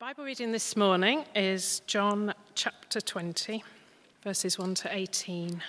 [0.00, 3.62] Bible reading this morning is John chapter 20,
[4.24, 5.62] verses 1 to 18.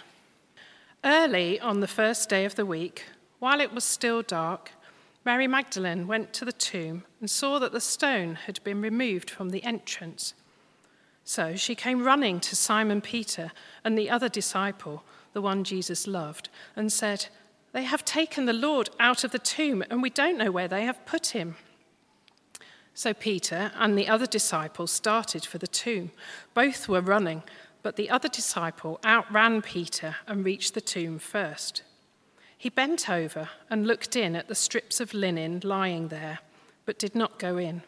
[1.04, 3.04] Early on the first day of the week,
[3.40, 4.72] while it was still dark,
[5.26, 9.50] Mary Magdalene went to the tomb and saw that the stone had been removed from
[9.50, 10.34] the entrance.
[11.26, 13.52] So she came running to Simon Peter
[13.84, 15.04] and the other disciple,
[15.34, 17.26] the one Jesus loved, and said,
[17.74, 20.86] They have taken the Lord out of the tomb, and we don't know where they
[20.86, 21.58] have put him.
[22.94, 26.12] So Peter and the other disciple started for the tomb.
[26.54, 27.44] Both were running,
[27.84, 31.84] but the other disciple outran Peter and reached the tomb first.
[32.58, 36.40] He bent over and looked in at the strips of linen lying there,
[36.86, 37.82] but did not go in.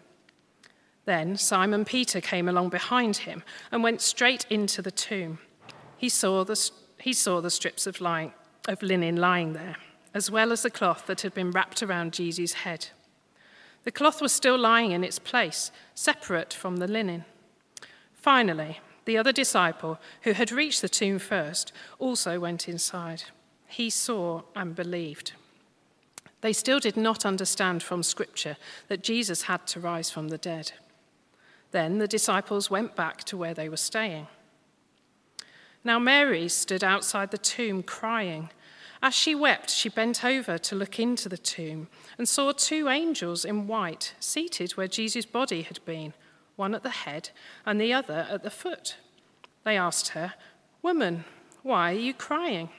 [1.06, 5.40] Then Simon Peter came along behind him and went straight into the tomb.
[5.98, 8.34] He saw the, he saw the strips of, lying,
[8.68, 9.76] of linen lying there,
[10.14, 12.88] as well as the cloth that had been wrapped around Jesus' head.
[13.84, 17.26] The cloth was still lying in its place, separate from the linen.
[18.14, 23.24] Finally, the other disciple, who had reached the tomb first, also went inside.
[23.68, 25.34] He saw and believed.
[26.42, 30.74] They still did not understand from Scripture that Jesus had to rise from the dead.
[31.72, 34.28] Then the disciples went back to where they were staying.
[35.84, 38.50] Now Mary stood outside the tomb crying.
[39.04, 43.44] As she wept, she bent over to look into the tomb and saw two angels
[43.44, 46.14] in white seated where Jesus' body had been,
[46.56, 47.30] one at the head
[47.66, 48.96] and the other at the foot.
[49.66, 50.36] They asked her,
[50.82, 51.26] Woman,
[51.64, 52.70] why are you crying?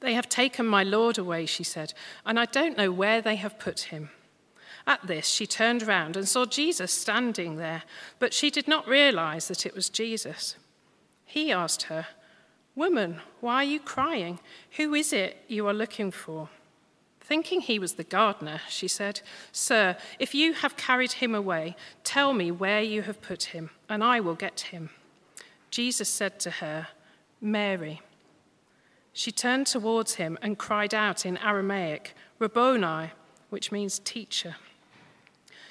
[0.00, 1.94] They have taken my Lord away, she said,
[2.26, 4.10] and I don't know where they have put him.
[4.88, 7.84] At this, she turned round and saw Jesus standing there,
[8.18, 10.56] but she did not realize that it was Jesus.
[11.24, 12.08] He asked her,
[12.78, 14.38] Woman, why are you crying?
[14.76, 16.48] Who is it you are looking for?
[17.20, 19.20] Thinking he was the gardener, she said,
[19.50, 24.04] Sir, if you have carried him away, tell me where you have put him, and
[24.04, 24.90] I will get him.
[25.72, 26.86] Jesus said to her,
[27.40, 28.00] Mary.
[29.12, 33.10] She turned towards him and cried out in Aramaic, Rabboni,
[33.50, 34.54] which means teacher.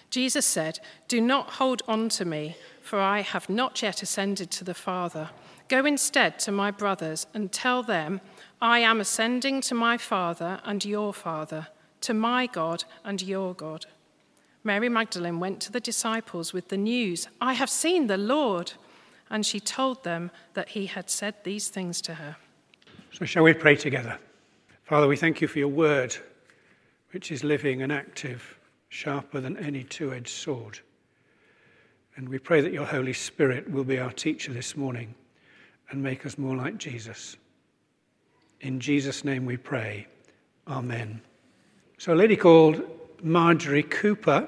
[0.09, 4.65] Jesus said, Do not hold on to me, for I have not yet ascended to
[4.65, 5.29] the Father.
[5.69, 8.21] Go instead to my brothers and tell them,
[8.61, 11.67] I am ascending to my Father and your Father,
[12.01, 13.85] to my God and your God.
[14.63, 18.73] Mary Magdalene went to the disciples with the news, I have seen the Lord.
[19.29, 22.37] And she told them that he had said these things to her.
[23.11, 24.17] So, shall we pray together?
[24.83, 26.15] Father, we thank you for your word,
[27.11, 28.57] which is living and active,
[28.87, 30.79] sharper than any two edged sword.
[32.15, 35.13] And we pray that your Holy Spirit will be our teacher this morning
[35.89, 37.37] and make us more like Jesus.
[38.61, 40.07] In Jesus' name we pray.
[40.67, 41.21] Amen.
[41.97, 42.81] So, a lady called
[43.23, 44.47] Marjorie Cooper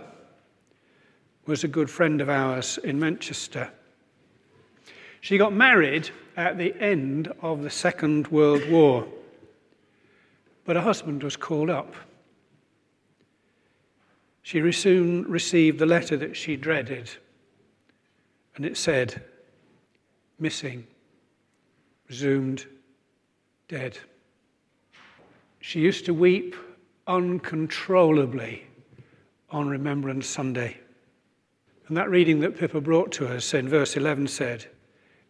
[1.45, 3.71] was a good friend of ours in Manchester.
[5.21, 9.07] She got married at the end of the Second World War,
[10.65, 11.93] but her husband was called up.
[14.41, 17.09] She soon received the letter that she dreaded,
[18.55, 19.21] and it said,
[20.39, 20.87] Missing
[22.09, 22.65] presumed
[23.67, 23.95] dead.
[25.61, 26.55] She used to weep
[27.05, 28.65] uncontrollably
[29.51, 30.77] on Remembrance Sunday.
[31.87, 34.65] And that reading that Pippa brought to us in verse 11 said,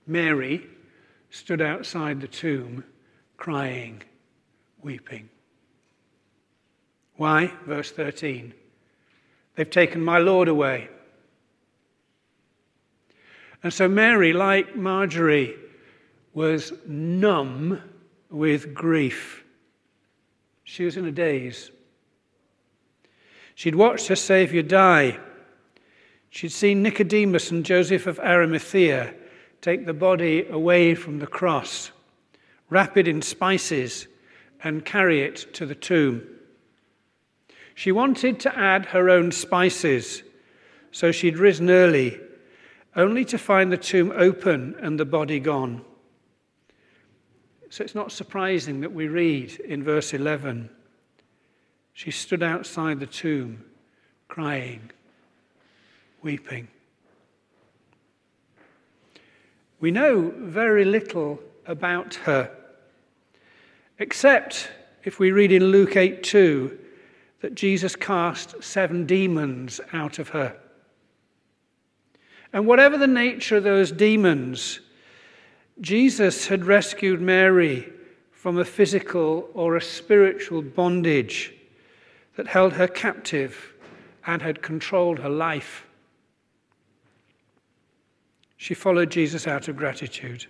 [0.08, 0.68] Mary
[1.30, 2.86] stood outside the tomb
[3.36, 4.02] crying,
[4.82, 5.28] weeping.
[7.18, 7.52] Why?
[7.66, 8.54] Verse 13.
[9.56, 10.88] They've taken my Lord away.
[13.64, 15.58] And so Mary, like Marjorie,
[16.34, 17.82] was numb
[18.30, 19.44] with grief.
[20.64, 21.72] She was in a daze.
[23.56, 25.20] She'd watched her Saviour die.
[26.30, 29.14] She'd seen Nicodemus and Joseph of Arimathea
[29.62, 31.92] take the body away from the cross,
[32.70, 34.08] wrap it in spices,
[34.64, 36.26] and carry it to the tomb.
[37.76, 40.24] She wanted to add her own spices,
[40.92, 42.20] so she'd risen early,
[42.96, 45.84] only to find the tomb open and the body gone.
[47.70, 50.70] So it's not surprising that we read in verse 11
[52.00, 53.66] she stood outside the tomb
[54.30, 54.90] crying,
[56.22, 56.70] weeping.
[59.82, 62.50] We know very little about her,
[63.98, 64.72] except
[65.04, 66.80] if we read in Luke 8 2
[67.42, 70.56] that Jesus cast seven demons out of her.
[72.54, 74.80] And whatever the nature of those demons,
[75.82, 77.92] Jesus had rescued Mary
[78.32, 81.54] from a physical or a spiritual bondage
[82.36, 83.74] that held her captive
[84.26, 85.86] and had controlled her life.
[88.58, 90.46] She followed Jesus out of gratitude.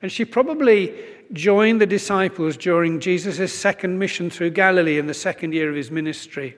[0.00, 0.94] And she probably
[1.32, 5.90] joined the disciples during Jesus' second mission through Galilee in the second year of his
[5.90, 6.56] ministry.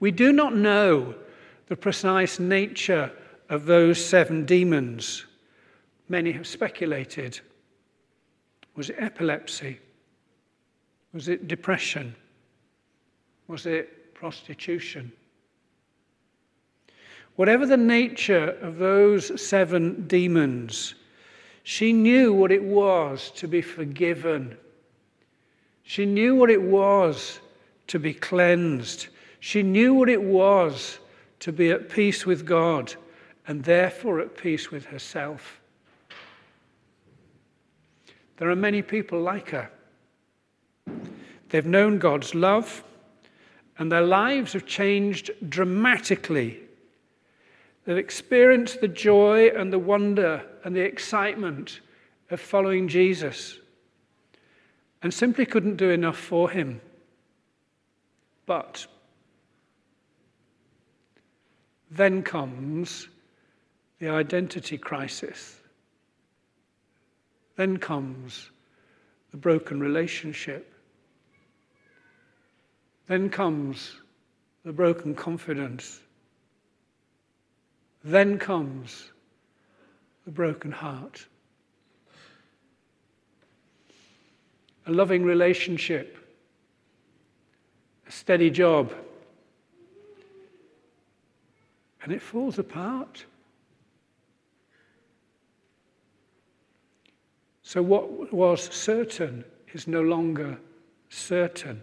[0.00, 1.14] We do not know
[1.68, 3.12] the precise nature
[3.48, 5.24] of those seven demons.
[6.08, 7.40] Many have speculated.
[8.76, 9.80] Was it epilepsy?
[11.12, 12.14] Was it depression?
[13.48, 15.12] Was it prostitution?
[17.36, 20.94] Whatever the nature of those seven demons,
[21.64, 24.56] she knew what it was to be forgiven.
[25.82, 27.40] She knew what it was
[27.88, 29.08] to be cleansed.
[29.40, 30.98] She knew what it was
[31.40, 32.94] to be at peace with God
[33.46, 35.60] and therefore at peace with herself.
[38.36, 39.70] There are many people like her.
[41.48, 42.84] They've known God's love,
[43.78, 46.60] and their lives have changed dramatically
[47.86, 51.80] They've experienced the joy and the wonder and the excitement
[52.30, 53.58] of following Jesus
[55.02, 56.80] and simply couldn't do enough for him.
[58.44, 58.88] But
[61.88, 63.06] then comes
[64.00, 65.60] the identity crisis.
[67.56, 68.50] Then comes
[69.30, 70.72] the broken relationship.
[73.08, 73.96] Then comes
[74.64, 76.00] the broken confidence.
[78.04, 79.10] Then comes
[80.24, 81.26] the broken heart.
[84.86, 86.16] A loving relationship,
[88.06, 88.92] a steady job,
[92.02, 93.24] and it falls apart.
[97.66, 100.56] So, what was certain is no longer
[101.08, 101.82] certain.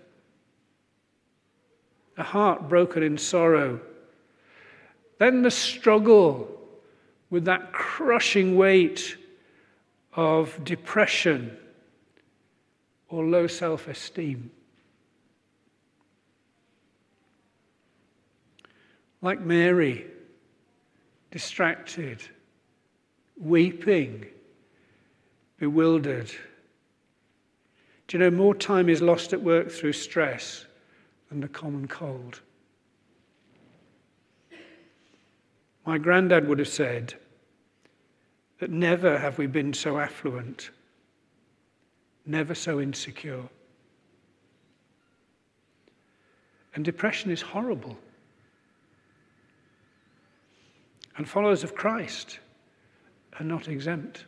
[2.18, 3.82] A heart broken in sorrow
[5.18, 6.50] then the struggle
[7.30, 9.18] with that crushing weight
[10.14, 11.58] of depression
[13.10, 14.52] or low self esteem.
[19.22, 20.06] Like Mary,
[21.30, 22.24] distracted,
[23.38, 24.28] weeping,
[25.64, 26.30] bewildered.
[28.08, 30.66] Do you know more time is lost at work through stress
[31.30, 32.42] than the common cold?
[35.86, 37.14] My granddad would have said
[38.60, 40.72] that never have we been so affluent,
[42.26, 43.44] never so insecure.
[46.76, 47.98] And depression is horrible.
[51.16, 52.40] And followers of Christ
[53.40, 54.26] are not exempt.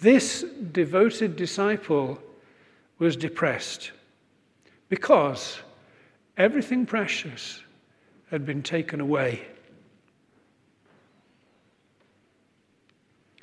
[0.00, 2.20] This devoted disciple
[2.98, 3.92] was depressed
[4.88, 5.58] because
[6.36, 7.62] everything precious
[8.30, 9.46] had been taken away.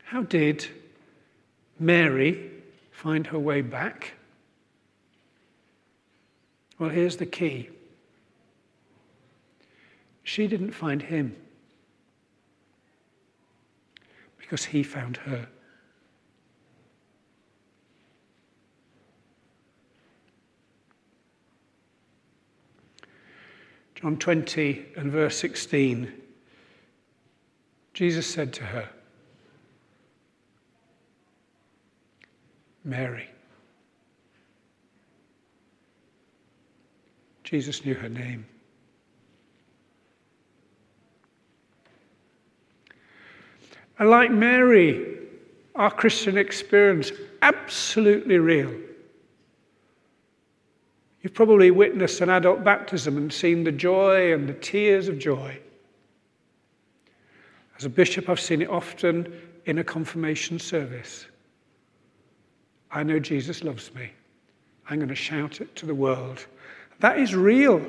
[0.04, 0.66] How did
[1.78, 2.52] Mary
[2.92, 4.14] find her way back?
[6.80, 7.70] Well, here's the key
[10.24, 11.36] she didn't find him
[14.38, 15.48] because he found her.
[23.96, 26.12] John 20 and verse 16,
[27.94, 28.90] Jesus said to her,
[32.84, 33.28] Mary.
[37.44, 38.46] Jesus knew her name.
[43.98, 45.20] And like Mary,
[45.76, 47.12] our Christian experience
[47.42, 48.74] absolutely real.
[51.26, 55.58] You've probably witnessed an adult baptism and seen the joy and the tears of joy.
[57.80, 59.34] As a bishop, I've seen it often
[59.66, 61.26] in a confirmation service.
[62.92, 64.12] I know Jesus loves me.
[64.88, 66.46] I'm going to shout it to the world.
[67.00, 67.84] That is real.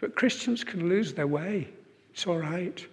[0.00, 1.66] But Christians can lose their way.
[2.12, 2.86] It's all right.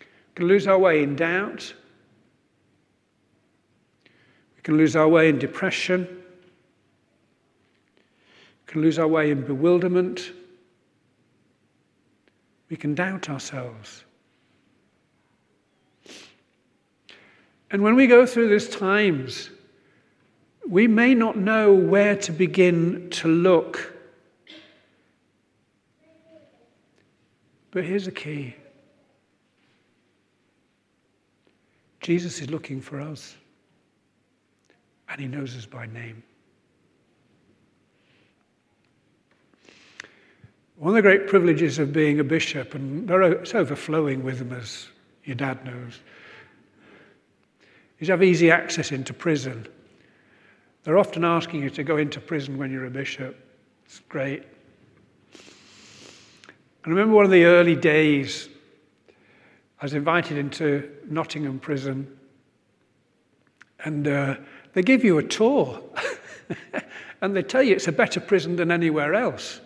[0.00, 0.04] We
[0.34, 1.72] can lose our way in doubt,
[4.62, 6.06] we can lose our way in depression.
[8.64, 10.30] We can lose our way in bewilderment.
[12.70, 14.04] We can doubt ourselves.
[17.72, 19.50] And when we go through these times,
[20.68, 23.92] we may not know where to begin to look.
[27.72, 28.54] But here's the key
[32.00, 33.34] Jesus is looking for us
[35.12, 36.22] and he knows us by name.
[40.76, 44.88] One of the great privileges of being a bishop, and it's overflowing with them as
[45.24, 46.00] your dad knows,
[48.00, 49.68] is you have easy access into prison.
[50.82, 53.36] They're often asking you to go into prison when you're a bishop.
[53.84, 54.42] It's great.
[56.84, 58.48] I remember one of the early days,
[59.78, 62.18] I was invited into Nottingham prison,
[63.84, 64.36] and uh,
[64.74, 65.80] they give you a tour.
[67.20, 69.60] and they tell you it's a better prison than anywhere else.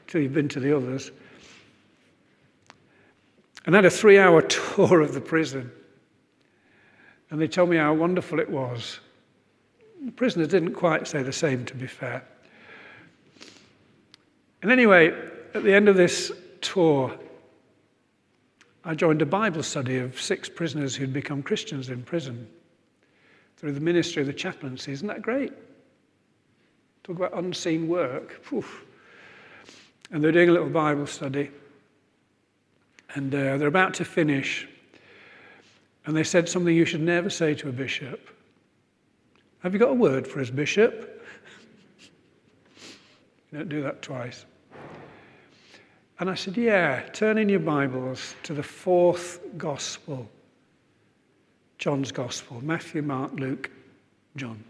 [0.00, 1.10] Until you've been to the others.
[3.66, 4.42] And I had a three hour
[4.76, 5.70] tour of the prison.
[7.30, 9.00] And they told me how wonderful it was.
[10.04, 12.24] The prisoners didn't quite say the same, to be fair.
[14.62, 15.08] And anyway,
[15.54, 17.14] at the end of this tour,
[18.84, 22.48] I joined a Bible study of six prisoners who'd become Christians in prison
[23.58, 24.92] through the ministry of the chaplaincy.
[24.92, 25.52] Isn't that great?
[27.02, 28.40] Talk about unseen work.
[30.10, 31.50] And they're doing a little Bible study.
[33.14, 34.68] And uh, they're about to finish.
[36.06, 38.30] And they said something you should never say to a bishop.
[39.60, 41.26] Have you got a word for us, bishop?
[43.50, 44.44] You don't do that twice.
[46.20, 50.28] And I said, Yeah, turn in your Bibles to the fourth gospel,
[51.78, 53.70] John's gospel Matthew, Mark, Luke,
[54.36, 54.62] John.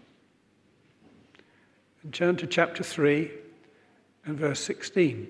[2.02, 3.30] And turn to chapter 3
[4.26, 5.26] and verse 16.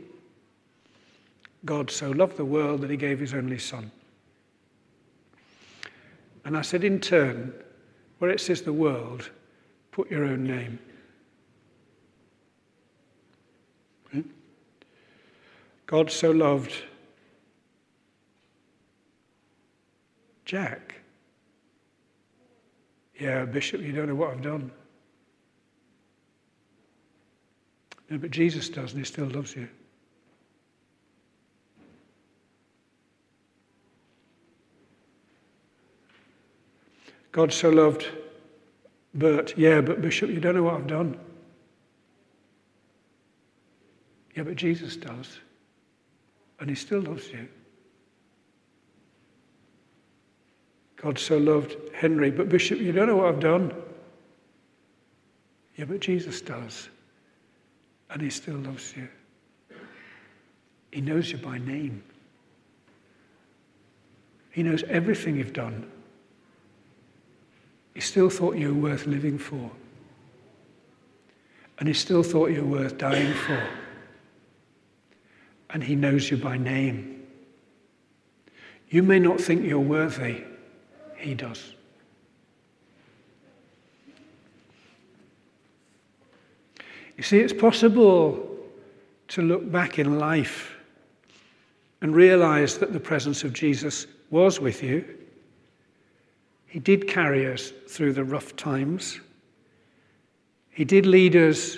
[1.65, 3.91] God so loved the world that he gave his only Son.
[6.45, 7.53] And I said, in turn,
[8.19, 9.31] where it says the world,
[9.93, 10.79] put your own name.
[14.13, 14.21] Hmm?
[15.87, 16.73] God so loved
[20.45, 20.98] Jack.
[23.19, 24.71] Yeah, Bishop, you don't know what I've done.
[28.11, 29.69] No, but Jesus does, and he still loves you.
[37.33, 38.07] God so loved
[39.15, 39.57] Bert.
[39.57, 41.19] Yeah, but Bishop, you don't know what I've done.
[44.35, 45.39] Yeah, but Jesus does
[46.61, 47.49] and he still loves you.
[51.03, 53.73] God so loved Henry, but Bishop, you don't know what I've done.
[55.77, 56.89] Yeah, but Jesus does,
[58.11, 59.09] and he still loves you.
[60.91, 62.03] He knows you by name.
[64.51, 65.91] He knows everything you've done.
[67.95, 69.71] He still thought you were worth living for.
[71.79, 73.63] And he still thought you were worth dying for
[75.71, 77.27] and He knows you by name.
[78.89, 80.43] You may not think you're worthy,
[81.19, 81.75] He does.
[87.17, 88.49] You see, it's possible
[89.29, 90.77] to look back in life
[92.01, 95.05] and realize that the presence of Jesus was with you.
[96.67, 99.21] He did carry us through the rough times.
[100.71, 101.77] He did lead us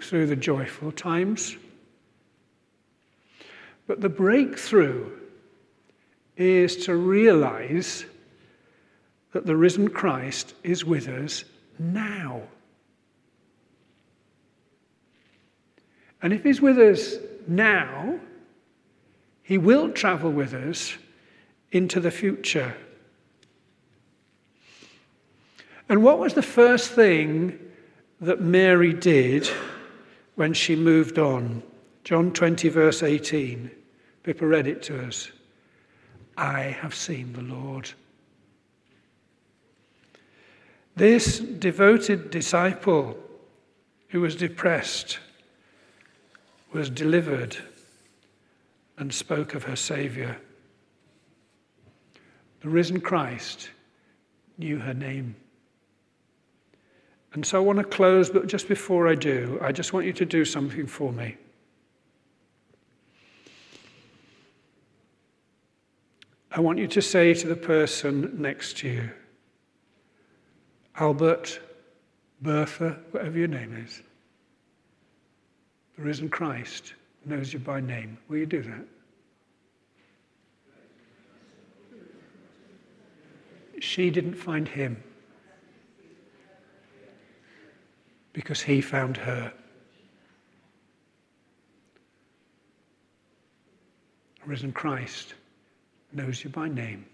[0.00, 1.56] through the joyful times.
[3.86, 5.10] But the breakthrough
[6.36, 8.04] is to realize
[9.32, 11.44] that the risen Christ is with us
[11.78, 12.42] now.
[16.22, 17.16] And if he's with us
[17.48, 18.20] now,
[19.42, 20.94] he will travel with us
[21.72, 22.76] into the future.
[25.88, 27.58] And what was the first thing
[28.20, 29.48] that Mary did
[30.36, 31.62] when she moved on?
[32.04, 33.70] John 20, verse 18.
[34.22, 35.30] Pippa read it to us.
[36.36, 37.90] I have seen the Lord.
[40.94, 43.16] This devoted disciple
[44.08, 45.18] who was depressed
[46.72, 47.56] was delivered
[48.98, 50.36] and spoke of her Saviour.
[52.60, 53.70] The risen Christ
[54.58, 55.34] knew her name.
[57.32, 60.12] And so I want to close, but just before I do, I just want you
[60.12, 61.36] to do something for me.
[66.50, 69.10] I want you to say to the person next to you,
[70.96, 71.60] Albert,
[72.40, 74.02] Bertha, whatever your name is,
[75.96, 76.94] the risen Christ
[77.24, 78.18] knows you by name.
[78.28, 78.84] Will you do that?
[83.80, 85.02] She didn't find him
[88.32, 89.52] because he found her.
[94.44, 95.34] risen Christ
[96.12, 97.06] knows you by name.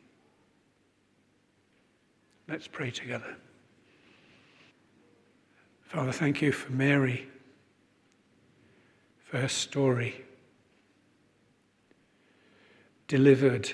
[2.49, 3.37] Let's pray together.
[5.88, 7.26] Father, thank you for Mary,
[9.25, 10.23] for her story.
[13.07, 13.73] Delivered,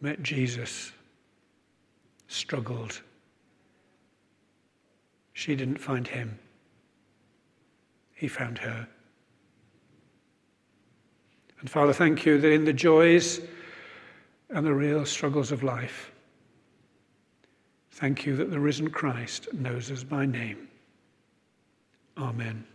[0.00, 0.90] met Jesus,
[2.28, 3.02] struggled.
[5.34, 6.38] She didn't find him,
[8.14, 8.88] he found her.
[11.60, 13.42] And Father, thank you that in the joys
[14.48, 16.10] and the real struggles of life,
[17.90, 20.68] thank you that the risen Christ knows us by name.
[22.16, 22.73] Amen.